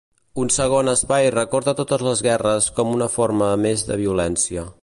Un 0.43 0.47
segon 0.53 0.89
espai 0.93 1.27
recorda 1.35 1.75
totes 1.81 2.05
les 2.09 2.25
guerres 2.31 2.71
com 2.79 2.97
una 2.97 3.13
forma 3.19 3.55
més 3.67 3.89
de 3.93 4.03
violència. 4.07 4.71